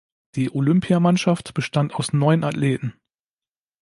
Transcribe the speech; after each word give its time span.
Die 0.33 0.49
Olympiamannschaft 0.51 1.53
bestand 1.53 1.93
aus 1.93 2.11
neun 2.11 2.43
Athleten. 2.43 2.95